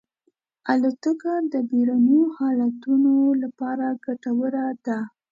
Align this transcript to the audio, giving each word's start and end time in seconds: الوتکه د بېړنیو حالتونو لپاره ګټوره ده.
الوتکه 0.71 1.33
د 1.53 1.55
بېړنیو 1.69 2.23
حالتونو 2.37 3.13
لپاره 3.43 3.85
ګټوره 4.05 4.65
ده. 4.85 4.99